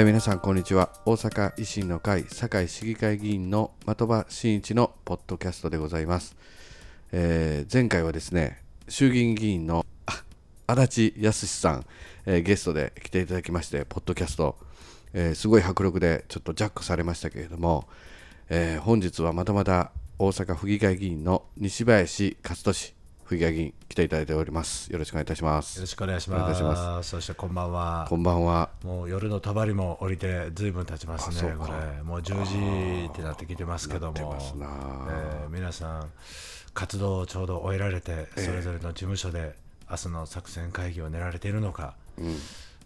[0.00, 0.88] え皆さんこんにちは。
[1.04, 6.38] 大阪維新の会堺市議会議員の的場真一のポッドキャストでございます、
[7.12, 9.84] えー前回はですね衆議院議員の
[10.66, 11.86] 足立康さん、
[12.24, 14.56] えーゲストで来ていただきましてポッドキャスト、
[15.12, 17.86] えーすごい迫力でちょっとジャックされましたけれども、
[18.48, 22.99] えー本日はまたまた大阪府議会議員の西林勝利
[23.30, 24.92] 府議会議員来ていただいております。
[24.92, 26.62] よろしくお願いいたしまよすろしくお願いします。
[26.62, 28.06] まそしてこんばんは。
[28.08, 28.70] こんばんは。
[28.82, 31.54] もう夜の帳も降りてずいぶん経ちますね。
[31.56, 32.02] これ。
[32.02, 34.14] もう10時ってなってきてますけども。
[34.18, 36.10] えー皆さん
[36.74, 39.54] 活動をちょうど終えられてそれぞれの事務所で
[39.90, 41.94] 明日の作戦会議を練られているのか。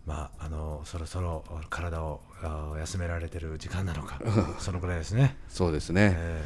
[0.06, 4.20] まあ、あのそろそろ体をあ休められてる時間なのか。
[4.60, 6.44] そのくらいですね、そうですね、え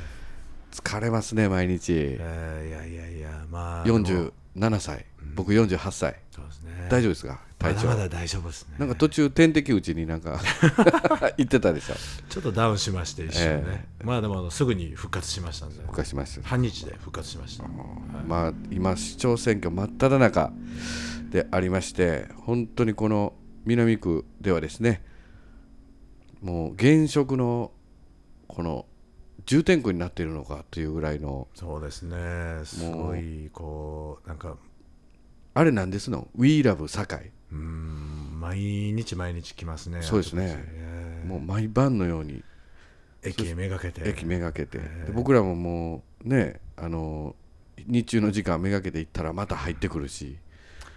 [0.72, 4.30] 疲れますね毎日、ーえーいやいやいやまあ47
[4.70, 4.80] も。
[4.80, 6.86] 歳、僕48歳、そうですね。
[6.91, 7.86] 大丈夫ですか、体調。
[7.86, 8.75] まだまだ大丈夫ですね。
[8.78, 10.41] なんか途中、点滴打ちになんか
[11.36, 11.94] 言ってたでしょ、
[12.28, 15.80] ちょっとダウンしまして一瞬ね、えまあでもすぐに復活しましたんで。
[15.83, 16.48] 復活しました。
[16.48, 17.64] 半日で復活しました、
[18.27, 20.53] まあ、今、市長選挙真っ只中
[21.30, 25.03] でありまして、本当にこの南区ではですね、
[26.41, 27.72] もう現職の
[28.47, 28.86] この
[29.48, 32.16] 重点区になっているのかというぐらいの、そうですね。
[32.64, 34.58] すごいこうなんか
[35.54, 41.22] あれなんですの、We Love 堺、うーん毎日毎日来ますねそうですね。
[41.24, 42.34] もう毎晩のように。
[42.34, 42.42] ー
[43.22, 44.06] 駅へめがけて。
[44.06, 47.34] 駅めがけて、で僕らももうねあの
[47.86, 50.36] 日中の時間めがけて行ったらまた入ってくるし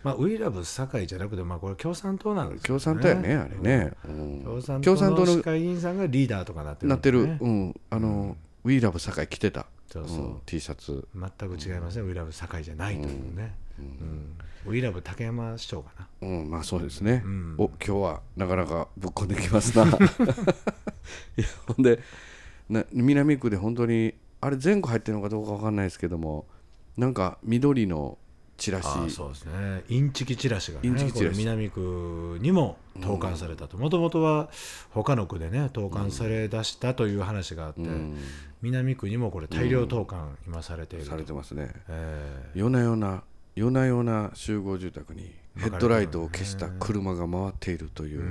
[0.03, 4.41] まあウィーラブ堺じゃなくてまあこれ共産党なんですよ共産党やねあれね、うん。
[4.43, 6.89] 共産共党の市会議員さんがリーダーとかなってる。
[6.89, 9.65] なってる、うん、あの、We Love 堺着てた。
[9.91, 10.17] そうそう。
[10.17, 10.41] うん。
[10.45, 11.07] T シャツ。
[11.13, 14.37] 全く違いますね、ウィーラブ堺じゃないというね、うん。
[14.65, 16.07] ウィーラブ竹山市長かな。
[16.21, 16.49] うん。
[16.49, 17.55] まあそうですね、ん。
[17.57, 19.85] お今日はなかなかぶっこんできますな。
[21.37, 21.99] いやほんで
[22.69, 26.47] な南区で本当にあれ全区入ってるのかどうかわかんないですけども
[26.97, 28.17] なんか緑の
[28.61, 28.87] チラシ。
[29.09, 29.83] そうですね。
[29.89, 31.39] インチキチラシがインチねキチラシ。
[31.39, 33.75] 南区にも投函されたと。
[33.75, 34.49] もともとは
[34.91, 38.17] 他の区でね投函され出したという話があって、うん。
[38.61, 41.71] 南区にもこれ大量投函今されていると、されてますね。
[41.89, 43.23] え夜な夜な
[43.55, 48.23] 夜な夜な集合住宅にヘッドライトを消した車が回っているという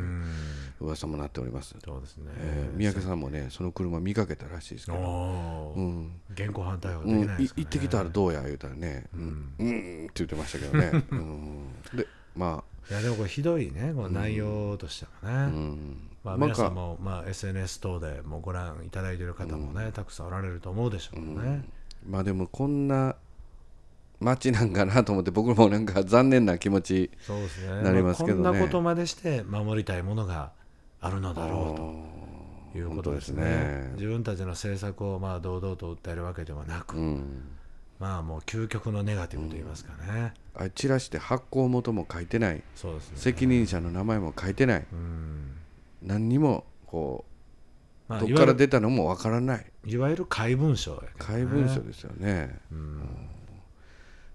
[0.80, 6.20] 噂もなっております、そうですね、えー三宅さんもねその車見かけたらしいですけど、うん。
[6.32, 7.62] 現行犯逮捕うんできないですか、ね。
[7.62, 8.42] い行ってきたらどうや？
[8.42, 10.06] 言うたらね「うん」うん。
[10.06, 21.68] って言ってましたけどね、 うん、でまいやでもこれひどいねこの内容としてはね、あ、うん、まあ、皆さんかも、まあ、SNS 等でもご覧いただいている方もね、たくさんおられると思うでしょうね、
[22.08, 23.16] まあでもこんな
[24.20, 27.82] 街なんかなと思って僕もなんか残念な気持ちそうですね。
[27.82, 28.48] なりますけどね。
[28.48, 30.52] あこんなことまでして守りたいものが
[31.00, 31.72] あるのだろ
[32.72, 33.44] うということですね。
[33.44, 33.90] ね。
[33.94, 37.42] 自分たちの政策をまあ堂々と訴えるわけではなく、うん。
[37.98, 42.62] まあもう究極のネガティブと言いますかね、あれチラシで発行元も書いてない。
[42.74, 43.16] そうですね。
[43.16, 44.86] 責任者の名前も書いてない。
[44.92, 45.56] うん。
[46.02, 47.24] 何にもこ
[48.08, 49.66] まあ、うどっから出たのもわからない。
[49.86, 51.08] いわゆる怪文書ね。
[51.18, 53.30] 怪文書ですよね、うん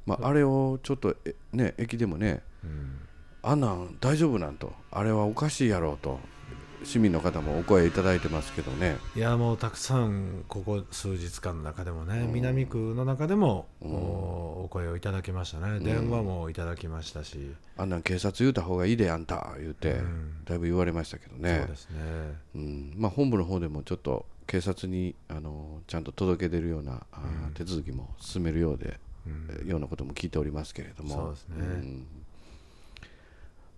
[0.05, 2.99] まあ、あれをちょっとえね駅でもねうん。
[3.41, 4.73] あんなん大丈夫なんと。
[4.91, 6.19] あれはおかしいやろうと。
[6.83, 8.97] 市民の方もお声いただいてますけどね。
[9.15, 13.87] いやもうたくさんここ数日間の中でもね、南区の中でも、お
[14.65, 19.55] お声をいただきましたね、電話もいただきましたし、あんなん警察言うた方がいいであんた。
[19.57, 20.43] 言うて、ん。
[20.45, 21.59] だいぶ言われましたけどね。
[21.59, 21.99] そうですね。
[22.55, 22.93] うん。
[22.95, 27.01] まあ、本部の方でもちょっと警察にあのちゃんと届け出るような、
[27.55, 28.93] 手続きも進めるようで、うん
[29.65, 31.15] ようなことも聞いておりますけれども。
[31.15, 31.65] そうですね。
[31.65, 32.07] ん。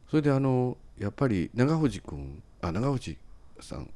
[0.09, 3.18] それであのやっぱり長藤君あ長藤
[3.60, 3.89] さん。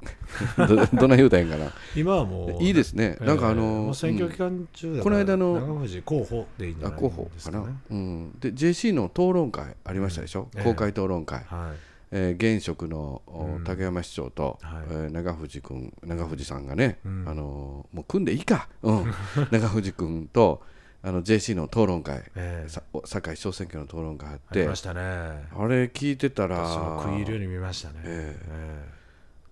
[0.66, 1.72] ど どない言うたんかな。
[1.96, 7.64] 今はもういいですね、なんかあえーの選挙期間中だから、この間の長藤候補でいいんじゃないですかね。
[7.64, 10.58] かな、うん、で JC の討論会ありましたでしょ、うん。
[10.58, 10.64] ええ。
[10.64, 11.78] 公開討論会、はい。
[12.14, 13.64] えー現職のおうん。
[13.64, 14.84] 竹山市長と、はい。
[14.90, 17.24] えー長藤君長藤さんがね、うん。
[17.28, 19.04] あのーもう組んでいいか、うん、
[19.50, 20.62] 長藤君と
[21.04, 25.00] あの JC の討論会、えー堺市長選挙の討論会あっありてましたね。
[25.00, 28.88] あれ聞いてたら食い入るように見ましたね、ええ。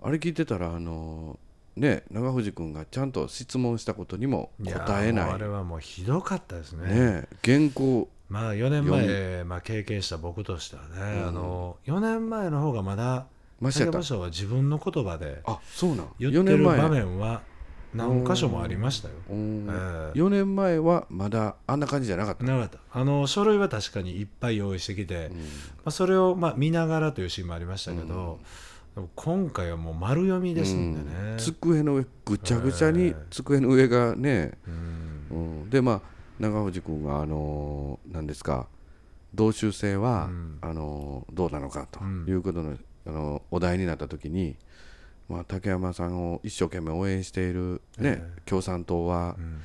[0.03, 5.31] あれ聞いてたらあのーね長藤君がちゃんと質問したことにもえ答えない。
[5.31, 6.89] あれはもうひどかったですね。
[6.89, 13.27] ね原稿まあ4年前、まあ、経験した僕としてはね、あの4年前の方がまだ
[13.61, 15.43] 竹山賞は自分の言葉で
[16.19, 17.05] 言4ってる場年前。
[17.05, 17.43] 面は
[17.95, 19.15] 何箇所もありましたよ。
[19.31, 19.67] うん。
[19.69, 20.19] ええ。
[20.19, 22.79] 4年前はまだあんな感じじゃなかった、なかった。
[22.93, 25.37] あの書類は確かにいっぱい用意してきて、ま
[25.87, 28.39] あ、それをまあ見ながらというシーンもありましたけど、
[28.95, 35.27] でも今回はもう丸読みですんでね、机の上ぐちゃぐちゃに机の上がね、うん。
[35.31, 35.35] う
[35.67, 36.01] ん、でまあ
[36.39, 38.67] 長藤君があのー何ですか
[39.35, 40.59] 同州制は、うん。
[40.61, 42.25] あのーどうなのかとうん。
[42.29, 42.77] いうことの、
[43.07, 44.57] あのお題になった時に、
[45.31, 48.41] まあ、竹山さんを一生懸命応援している、ねえ。
[48.45, 49.61] 共産党は、うん。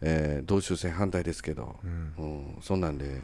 [0.00, 2.12] えー同州制反対ですけど、うん。
[2.18, 2.26] う
[2.58, 3.20] ん、そんなんで。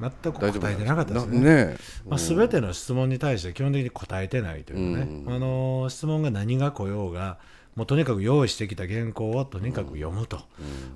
[0.00, 1.40] 全く答えてなかったですね。
[1.40, 1.76] ね。
[2.08, 5.32] まあ、全ての質問に対して基本的に答えてないというね、うん。
[5.32, 7.38] あの質問が何が来ようが
[7.76, 10.40] もうとにかく用意してきた原稿をとにかく読むと、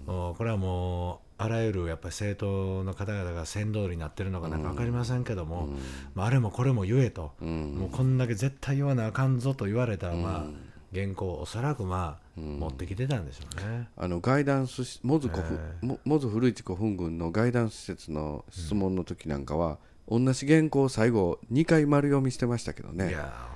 [0.06, 5.68] おこれはもうあらゆるやっぱり政党の方々が先通りになってるのかなんか分かりませんけども、
[6.14, 7.74] まあ、あれもこれも言えと、うん。
[7.74, 13.88] もうこんだけ絶対言わなあかんぞと言われたら、まあ、原稿をおそらくまあ、持ってきてたんでしょうね。
[13.96, 19.78] あのガイダンスしモズ古墳えもモズ古市古墳群のガイダンス施設の質問の時なんかは、
[20.08, 23.08] 同じ原稿を最後2回丸読みしてましたけどね。
[23.08, 23.48] いや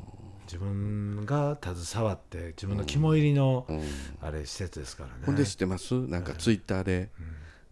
[0.54, 3.82] 自分が携わって自分の肝入りの、うん。
[4.22, 5.16] あれ施設ですからね。
[5.26, 5.96] ほんで知ってます？
[5.96, 7.10] なんかツイッターで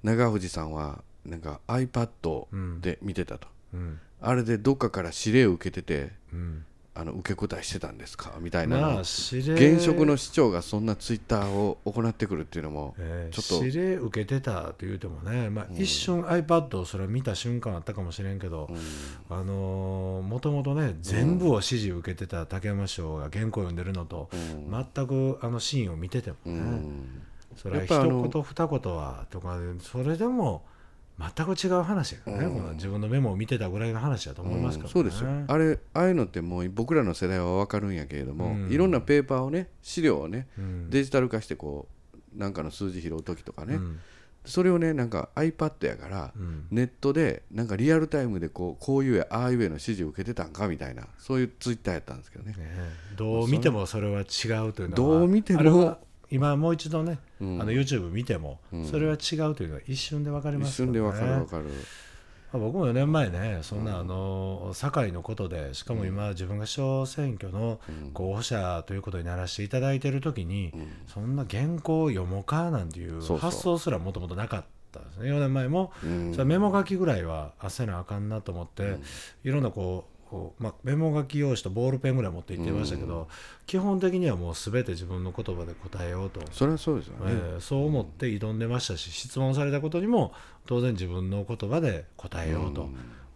[0.01, 3.99] 長藤さんはなんか iPad で見てたと、うん。
[4.19, 8.33] あれでどっかから指令を受けててうんあの受け答えしてたんですか？
[8.41, 13.65] みたいな現職の市長がそんなツイッターを行ってくるっていうのも、えーちょっと。
[13.65, 18.69] 指令受けてたと言うてもね、まあ、一瞬 iPad をそれは見た瞬間あったかもしれんけど、
[19.29, 27.21] あのーもともとね全部を指示受けてた竹山師匠が原稿を読んでるのと、全くあのシーンを見ててもね、うん。
[27.55, 30.65] それは一言二言はとかそれでも
[31.19, 34.93] 全く違う話やね、この自分のメモを見てたぐらいの話だと思いますからね。
[34.93, 35.23] そうです。
[35.23, 38.71] よあれああいうのってもう僕らの世代は分かるんやけれども、うん。
[38.71, 40.89] いろんなペーパーをね資料をねうん。
[40.89, 41.87] デジタル化してこ
[42.35, 43.99] うなんかの数字拾う時とかね、うん。
[44.45, 46.65] それをねなんか iPad やから、うん。
[46.71, 52.51] ネットでなんかリアルタイムでこうこういうやああいうやの指示を受けてたんかみたいなそういうツイッターやったんですけどね。
[52.51, 52.89] ねえ。
[53.15, 54.23] どう見てもそれは違
[54.67, 55.99] うというのはどう見ても
[56.31, 57.61] 今もう一度ね、うん。
[57.61, 58.85] あの YouTube 見ても、うん。
[58.85, 61.69] それは違うというのは一瞬で分かり一ますからね瞬で分かる分かる、ま
[62.53, 67.79] あ僕も4年前ねそんなあの堺のことでしかも今自分が市長選挙の
[68.13, 70.73] 候補者ということにならせていただいている時に、
[71.07, 75.29] そんな原稿を読もうかなんていう発想すらもともとなかったんですね。
[75.31, 75.93] 4年前も、
[76.45, 78.97] メモ書きぐらいはあせなあかんなと思って、
[79.45, 83.27] いろんなこうこうまあ、メモ書き用紙とボールペンぐらい持って行ってましたけど、
[83.67, 90.33] 基本的にはもう全て自分の言葉で答えようと、それはそうですよね、えーそう思って挑んでましたし質問されたことにも
[90.67, 92.87] 当然自分の言葉で答えようと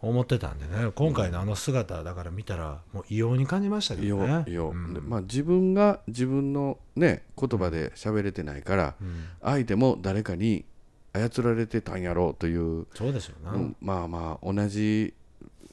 [0.01, 0.91] 思ってたんでね。
[0.95, 4.45] 今回のあの姿だから見たらもう異様に感じましたけどね。
[4.47, 4.93] いいようん。
[4.93, 9.25] でまあ、自分が自分のね言葉で喋れてないから、うん。
[9.41, 10.63] 相手も誰かに
[11.11, 15.13] 操られてたんやろうという、そうですよな、うんまあまあ同じ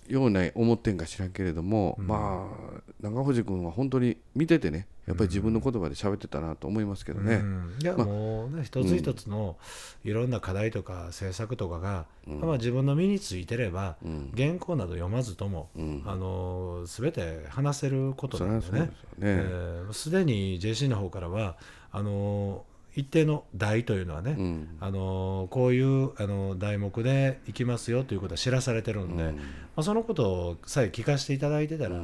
[0.08, 7.78] ような思ってんか知らんけれども、まあ長藤君は本当に見ててねやっぱり自分の言葉で喋ってたなと思いますけどね、うん。
[7.82, 9.56] いや、まあもうね一つ一つの
[10.04, 14.32] いろんな課題とか政策とかが、まあ、自分の身についてれば、うん。
[14.36, 16.02] 原稿など読まずとも、うん。
[16.06, 18.70] あの全て話せることなんでね。
[18.70, 21.56] それはそうですよね、えーすでに JC の方からは
[21.90, 24.68] あの一定の題というのはね、うん。
[24.80, 29.32] あのこういうあの題目でいきますよということは知らされてるんで、ま
[29.76, 32.00] あ、そのことをさえ聞かせていただいてたら、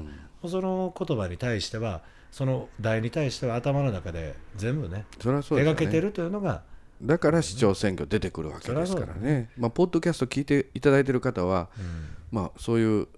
[0.47, 5.05] その言葉に対してはその題に対しては頭の中で全部ね
[5.57, 5.63] ね。
[5.63, 6.63] 描けてるというのが、
[7.03, 12.09] だから市長選挙出てくるわけですからそりゃそうね、まあ、ポッドキャスト聞いていただいてる方は、うん。
[12.31, 13.09] まあ、そういう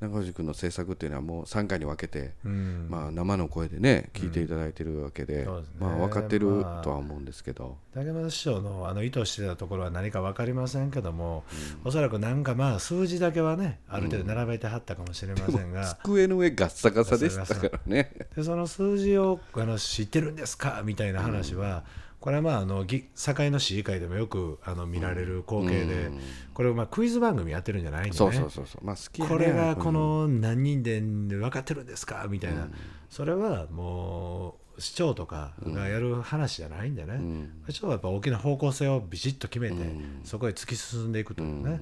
[0.00, 2.86] 中藤君の政策っていうのはもう3回に分けて、うん。
[2.90, 5.74] まあ、生の声でね聞いていただいてるわけで,、そうですね。
[5.80, 6.82] まあ、分かってるまあ。
[6.82, 11.44] とは思うんですけど、竹村師匠のあの意図してたところは何か分かりませんけども、
[11.84, 18.12] おそらくなんかまあ数字だけはねある程度並べてはったかもしれませんが、机の上ガッサガサでしたからね。
[18.36, 20.82] でその数字をあの知ってるんですか？
[20.84, 21.84] みたいな話は、
[22.20, 26.10] これはまああのぎ堺の市議会でもよくあの見られる光景で、
[26.54, 28.16] これをまあクイズ番組やってるんじゃないんでね。
[28.16, 29.32] そうそうそうそう、まあ、好きやね。
[29.32, 32.26] これがうこの何人で分かってるんですか？
[32.28, 32.68] みたいな、
[33.10, 37.50] それはもう市長とかがやる話じゃないんでね、ん。
[37.68, 39.76] 市長はやっぱ大きな方向性をビシッと決めて、
[40.24, 41.80] そこへ突き進んでいくというね、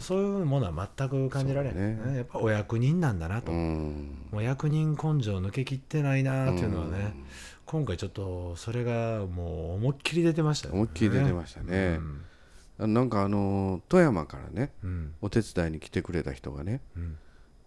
[0.00, 4.18] そういうものは全く感じられない、ねそうやっぱお役人なんだなと、うん。
[4.30, 7.14] もう役人根性抜けきってないなっていうのはね、
[7.66, 10.80] 今回ちょっとそれがもう思いっきり出てましたよね。
[10.80, 11.98] 思いっきり出てましたね。
[12.78, 15.14] あなんかあのー富山からねうん。
[15.20, 17.18] お手伝いに来てくれた人がねうん。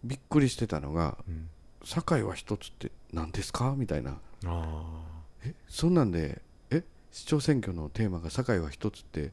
[0.04, 1.50] びっくりしてたのがうん
[1.86, 4.18] 「堺は一つって何ですか?」みたいな。
[4.46, 5.04] あ
[5.46, 9.32] 「えそんなんでえ市長選挙のテーマが堺は一つって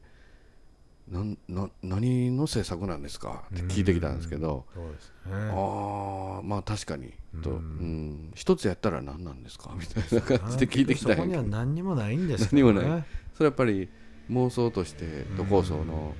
[1.09, 3.43] なんな何の制作なんですか？
[3.53, 7.13] って聞いてきたんですけど、そうですああまあ確かに。
[7.41, 7.59] と、ううん。
[8.29, 9.75] ん一つやったら何なんですか？
[9.77, 10.03] みたい
[10.35, 12.63] な感じで聞いてきたんそこには何にもないんですよね。
[12.63, 13.03] 何もない。
[13.35, 13.89] それやっぱり
[14.31, 16.19] 妄想として都構想の、う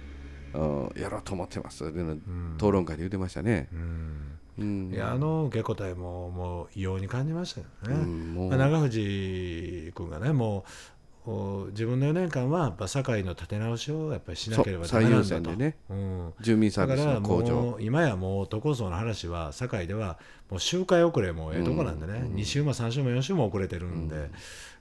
[0.99, 1.83] んやろうと思ってます。
[1.85, 2.53] っていうのうん。
[2.57, 3.69] 討論会で言ってましたね。
[3.73, 4.39] うん。
[4.59, 4.93] うん。
[4.93, 10.63] いやあの受け答えももう異様に感じましたよね、うん長藤君がねもうお
[11.25, 15.51] 自分の4年間はやっぱ堺の立て直しをやっぱりしなければダメなんだと。
[15.51, 15.77] ね。
[15.89, 17.55] うん、住民サービスだからの向上。
[17.55, 24.29] もう今やもう都構想の話は堺ではもう周回遅れもええとこなんでね、2週も3週も4週も遅れてるんで、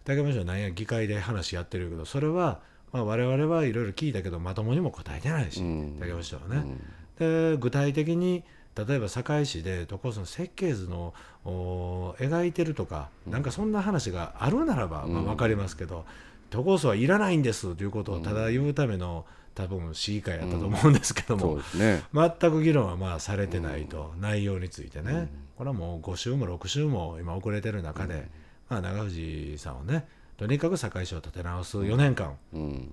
[0.05, 2.61] だけどなんや議会で話やってるけどそれは
[2.93, 5.97] まあ我々はいろいろ聞いたけどまともにも答えてないし、うん。
[6.01, 6.77] 竹山市長はね、
[7.19, 8.43] で具体的に
[8.75, 16.07] 例えば堺市で都構想の設計図のお描いてるとか、なんかそんな話があるならば、まあ、分かりますけど、
[16.53, 28.29] 都構想はいらないんですということをただ言うための、多分市議会やったと思うんですけども、うんね全く議論はまあされてないと、内容についてね、これはもう5週も6週も今遅れてる中で、
[28.69, 30.07] まあ、長藤さんをね
[30.37, 32.37] とにかく堺市を立て直す4年間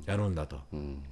[0.05, 0.57] やるんだと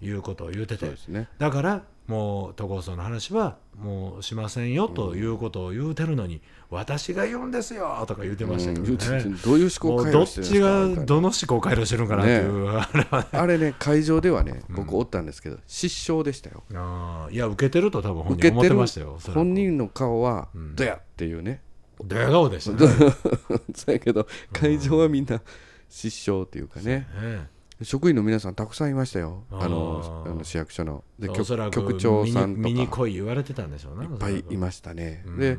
[0.01, 10.95] いうことを言うてて、そうですねだからもう都構想の話はもうしませんよということを言うてるのに、私が言うんですよとか言うてましたけうんどね、どういう思考回もうどっち路してるんですか？
[10.95, 16.63] みたいながどの思考回路してるんかなっていう、あれはねあれね会場ではね僕おったんですけど失笑でしたよ。
[16.73, 21.61] あーいや受けてると多分本人思ってましたよ本人の顔はどやっていうね。
[22.03, 22.87] ドヤ顔でしたね。
[23.75, 25.41] そうやけど会場はみんな
[25.89, 27.07] 失笑っていうかね。
[27.21, 27.49] ね
[27.83, 29.43] 職員の皆さんたくさんいましたよ。
[29.51, 31.03] あのあの市役所の。
[31.19, 32.87] で局局長さんとか。
[32.87, 35.23] 来い言われてたんでしょうねいっぱいいましたね。
[35.37, 35.57] で、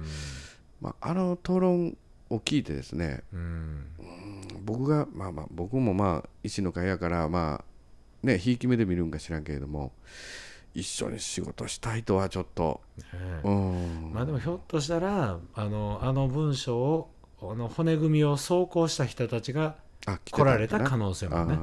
[0.80, 1.96] まあ、あの討論
[2.30, 3.22] を聞いてですね。
[3.32, 3.86] うん。
[4.64, 9.92] 僕がまあまあ僕もまあ医師の会やからまあねひいき目で見るんか知らんけれども
[10.74, 12.80] 一緒に仕事したいとはちょっと。
[12.96, 13.04] ね
[13.44, 14.10] うん。
[14.12, 17.10] まあでもひょっとしたらあのあの文章を
[17.40, 19.74] あの骨組みを走行した人たちがあ
[20.06, 21.58] 来られた可能性もね。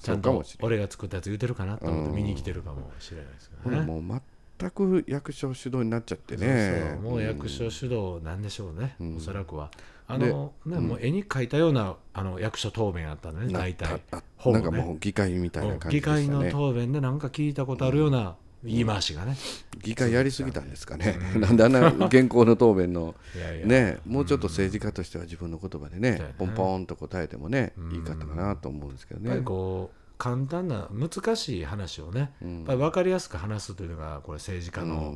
[0.00, 3.82] ちゃんと俺が作ったやつ言うてるかなと思って見に来てるかもしれないですけどね。
[3.82, 4.22] もう
[4.58, 6.98] 全く役所主導になっちゃってね。
[7.02, 9.16] もう役所主導なんでしょうね、うん。
[9.16, 9.70] おそらくは。
[10.06, 14.00] あのね、もう絵に描いたようなあの役所答弁やったんだね、な大体。
[14.44, 19.36] なんかもう議会みたいな感じ議会の答弁でなんか聞いたことあるような言い回しがね。
[19.82, 21.18] 議会やりすぎたんですかね。
[21.36, 23.14] なんであんな原稿の答弁の。
[23.64, 23.98] ね。
[24.06, 29.40] もうちょっと政治家としては自分の言葉でねポンポンと答えてもねいいかったかなと思うんですけどね。
[29.42, 35.14] こう簡単な難しい話をね、分かりやすく話すというのがこれ政治家の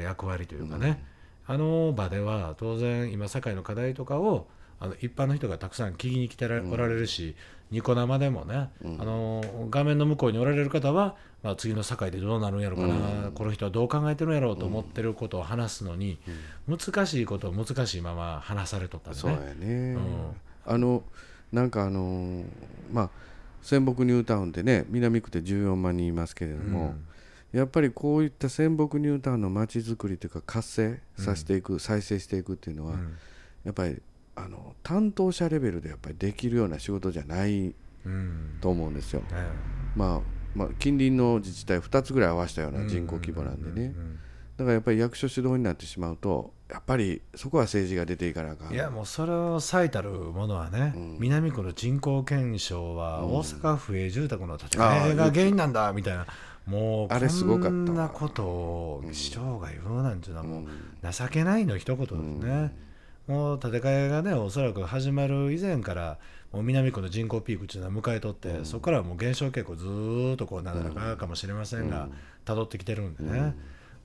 [0.00, 1.04] 役割というかね、
[1.46, 4.48] あの場では当然今社会の課題とかを
[4.80, 7.36] あの一般の人がたくさん聞きに来てらおられるし、
[7.70, 16.18] ニコ生でもね、あの画面の向こうにおられる方は、まあ、次の社会でどうなるんやろうかな、この人はどう考えてるんやろうと思ってることを話すのに、
[16.66, 19.36] 難しいことを難しいまま話されとったんでそうね。
[19.36, 19.94] やね。
[19.94, 19.98] ん。
[20.66, 21.04] あの
[21.52, 22.44] なんかあの
[22.92, 23.10] まあ
[23.62, 26.96] 仙北ニュータウンってね南区で14万人いますけれども、
[27.52, 33.16] やっぱりこういった仙北ニュータウンの街づくりというか活性させていく、再生していくっていうのは、うん。
[33.64, 34.02] やっぱり
[34.34, 38.58] あの担当者レベルでやっぱりできるような仕事じゃないうん。
[38.60, 39.20] と思うんですよ。
[39.20, 39.26] ね
[39.94, 44.18] まあまあ、近隣の自治体2つぐらい合わせたような人口規模なんでね、うん
[44.58, 48.74] だからやっぱり役所主導になってしまうとやっぱりそこは政治が出ていかなあかん。
[48.74, 56.26] いやもうそれを最たるものはね、南区の人口減少は大阪府営住宅の建て替えが原因なんだみたいな、
[56.66, 60.64] もうあれすごかったこんなことを市長が言うなんていうのはもう
[61.10, 62.70] 情けないの一言ですね、も
[63.28, 66.18] う建て替えがねおそらく始まる以前から
[66.52, 72.08] もう南区の人口ピークっていうのは迎えとって、そこからはもう減少傾向ずーっとこうなだらかかもしれませんが、
[72.46, 73.54] 辿ってきてるんでね、ま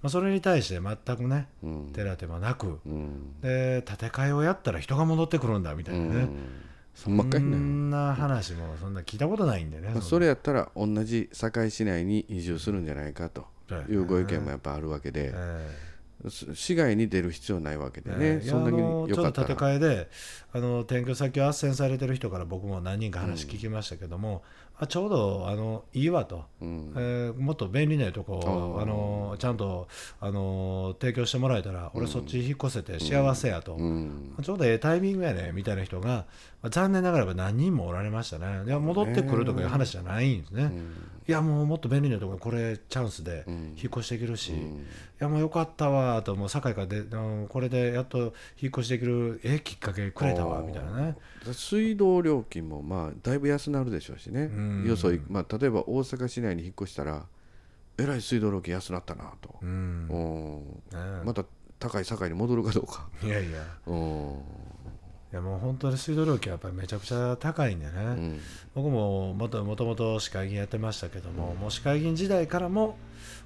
[0.07, 1.47] あ、それに対して全くね、
[1.93, 3.39] 手立てもなく、うん。
[3.41, 6.29] で建て替えをやったら人が戻ってくるんだみたいなね、
[6.93, 13.47] そなんな話もそんな聞いたことないんでね、まあ、それやったら同じ堺市内に移住するんじゃないかと
[13.89, 15.92] いうご意見もやっぱあるわけで、え
[16.29, 20.09] 市外に出る必要ないわけでえね、いやそんだけあのちょっと建て替えで
[20.53, 24.43] あの転居先を斡旋されてる人から僕も何人か話聞きましたけども、
[24.77, 26.93] あちょうどあのいいわと、うん。
[26.95, 29.87] えーもっと便利なとこをあのちゃんと
[30.19, 34.35] あの提供してもらえたら、俺そっち引っ越せて幸せやと、うん。
[34.41, 36.25] ちょうどええタイミングやねみたいな人が、
[36.61, 38.63] まあ残念ながら何人もおられましたね。
[38.65, 40.71] いや戻ってくるとかいう話じゃないんですね。
[41.27, 44.55] いやもうもっと便利なところこれチャンスで引っ越していけるし、い
[45.19, 51.15] やもうよかったわともう堺からで、うんこれでやっと引っ越しできるええきっかけくれたわみたいなね。
[51.53, 54.85] 水道料金もまあだいぶ安なるでしょうしね、ん。
[54.85, 57.25] よそい、まあ、例えば大阪市内に引っ越したら
[57.97, 60.61] えらい水道料金安なったなと、うん。
[61.23, 61.45] また
[61.79, 63.63] 高い境に戻るかどうか、いやいや。
[63.87, 64.39] うん
[65.33, 68.39] いやもう本当に水道料金はやっぱりめちゃくちゃ高いんでね、うん。
[68.75, 72.97] 僕ももともともと市会議員やってましたけども、もう市会議員時代からも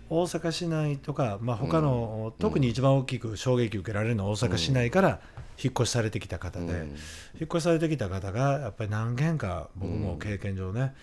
[0.09, 5.21] 大阪市内とか、まあ他の、特に一番大きく衝撃受けられるのは大阪市内から
[5.63, 6.71] 引っ越しされてきた方で、うん。
[6.71, 6.97] 引っ
[7.43, 10.93] 越しされてきた方がやっぱり何軒か僕も経験上ね、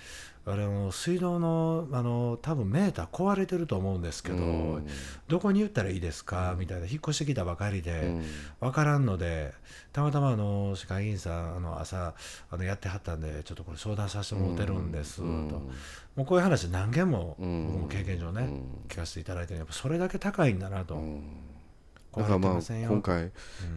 [0.46, 4.40] あの水道のあの多分メーター壊れてると思うんですけど、う
[4.78, 4.86] ん。
[5.26, 6.54] どこに言ったらいいですか？
[6.58, 8.24] みたいな引っ越してきたばかりで、うん。
[8.60, 9.54] 分からんので
[9.92, 12.14] たまたまあの市会議員さんあの朝
[12.50, 15.22] あのやってはったんでちょっとこれ相談させてもらってるんです、と。
[15.22, 15.62] も
[16.18, 17.66] うこういう話何件もうん。
[17.66, 18.48] 僕も経験上ね、
[18.88, 21.02] 聞かせていただいてやっぱそれだけ高いんだなと、
[22.16, 23.30] だからまあ今回、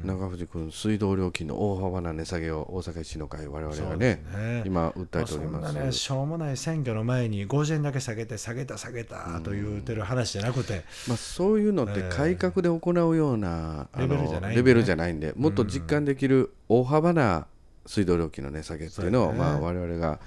[0.03, 4.63] 中藤君水道料金の大幅な値下げを大阪維新の会我々がねそうですね。
[4.65, 5.73] 今訴えております。
[5.73, 14.55] なねしょうもない選挙の前に50円だけ下げて下げた下げたと言ってる話じゃなくて、まあ、そういうのって改革で行うような、あのレベルじゃないんでね。
[14.55, 17.47] レベルじゃないんでもっと実感できる大幅な
[17.87, 19.39] 水道料金の値下げっていうのを、ね。
[19.39, 20.19] まあ、我々が、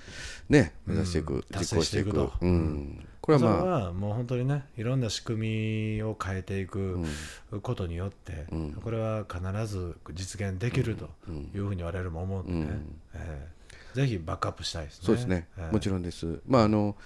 [0.48, 2.30] ね、目指していく、うん実行していく。
[2.40, 6.98] うん、これはまあはもう本当にねいろんな仕組みを変えていく
[7.62, 8.46] ことによって、
[8.82, 11.08] これは必ず実現できると
[11.54, 12.80] いうふうに我々も思うんでね、
[13.14, 13.48] え
[13.94, 14.00] え。
[14.00, 15.06] ぜひバックアップしたいですね。
[15.06, 15.72] そうですね、ええ。
[15.72, 16.40] もちろんです。
[16.46, 16.96] まああの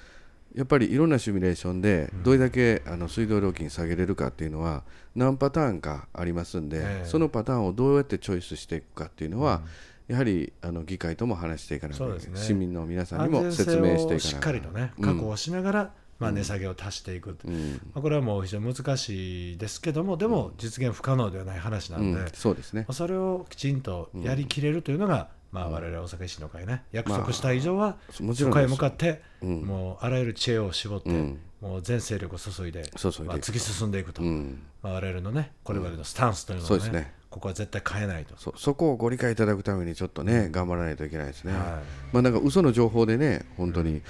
[0.54, 4.84] やっぱりいろんなシミュレーションでどれだけあの水道料金下げれるかっていうのは
[5.16, 7.04] 何パターンかありますんで、ええ。
[7.04, 9.62] そのパターンをどうやってチョイスしていくかっていうのは、
[10.08, 12.36] やはりあの議会とも話していかなきゃいけない、ね。
[12.36, 17.72] 市民の皆さんに安も説明していをしっかりとねうん確保しながら、まあ、値下げを足していく、うん。
[17.94, 22.84] まあ、これはもう非常に難しいですけどもでも実現不可能ではない話なうんので、まそうですね。
[22.88, 29.62] あ、それをきちんとやりきれるというのが、まあ、我々大阪維新の会ね約束した以上は、そこへ向かって、うん。
[29.62, 31.40] もうあらゆる知恵を絞って、うん。
[31.60, 34.62] もう全勢力を注いでまあ、突き進んでいくと、うん。
[34.82, 38.36] まあ、我々のねこれまでのスタンスというのをね,、そうですねここは絶対変えないと。
[38.36, 44.02] そそこをご理解いただくためにちょっとね頑張らないといけないですね、はまあなんか嘘の情報でね本当に、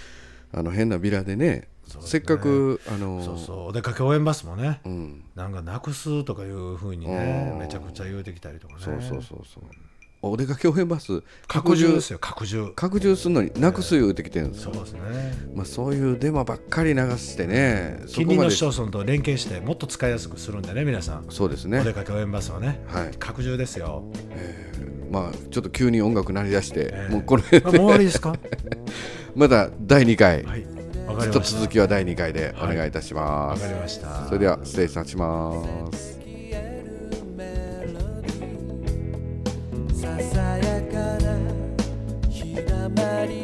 [0.53, 1.69] あの変なビラでねね。
[2.01, 3.67] せっかくあのそうそう。
[3.69, 5.25] お出かけ応援バスもね、うん。
[5.35, 7.59] なんかなくすとかいうふうにねうん。
[7.61, 8.81] めちゃくちゃ言うてきたりとかね。
[8.81, 9.65] そうそうそうそう
[10.31, 12.73] お出かけ応援バス拡充ですよ拡充。
[12.75, 15.01] 拡充するのになくす言うてきてるんですよ、そうですね。
[15.55, 21.27] まあ、そういうデマばっかり流してねそ近隣の市町村と連携してもっと使いやすくするんでね皆さん。
[21.31, 21.81] そうですね。
[21.81, 22.83] お出かけ応援バスはね。
[22.89, 23.11] はい。
[23.19, 24.05] 拡充ですよ。
[25.11, 28.35] まあちょっと急に音楽鳴り出して、ええもうこれあもう終わりですか？
[29.37, 30.67] まだ第2回、はい。
[31.21, 34.27] ちょっと続きは第2回でお願いいたします、わかりました。
[34.27, 35.53] それでは失礼いたしま
[35.93, 36.24] す
[40.05, 41.39] ささやかな
[42.29, 43.44] ひだまり